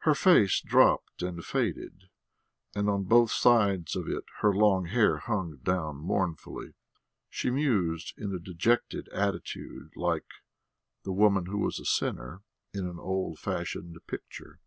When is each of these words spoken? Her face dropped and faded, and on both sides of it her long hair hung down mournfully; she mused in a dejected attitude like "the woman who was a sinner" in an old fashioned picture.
Her 0.00 0.14
face 0.14 0.60
dropped 0.60 1.22
and 1.22 1.42
faded, 1.42 2.10
and 2.74 2.90
on 2.90 3.04
both 3.04 3.30
sides 3.30 3.96
of 3.96 4.06
it 4.06 4.24
her 4.40 4.52
long 4.54 4.84
hair 4.84 5.16
hung 5.16 5.60
down 5.62 5.96
mournfully; 5.96 6.74
she 7.30 7.50
mused 7.50 8.12
in 8.18 8.34
a 8.34 8.38
dejected 8.38 9.08
attitude 9.14 9.94
like 9.96 10.26
"the 11.04 11.12
woman 11.12 11.46
who 11.46 11.56
was 11.60 11.80
a 11.80 11.86
sinner" 11.86 12.42
in 12.74 12.86
an 12.86 12.98
old 12.98 13.38
fashioned 13.38 13.98
picture. 14.06 14.60